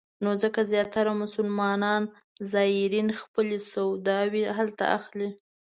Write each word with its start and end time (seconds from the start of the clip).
نو 0.23 0.31
ځکه 0.43 0.59
زیاتره 0.71 1.11
مسلمان 1.23 2.03
زایرین 2.51 3.09
خپلې 3.21 3.57
سوداوې 3.71 4.43
هلته 4.57 4.83
اخلي. 4.97 5.29